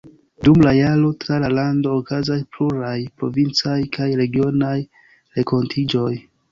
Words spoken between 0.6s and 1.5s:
la jaro tra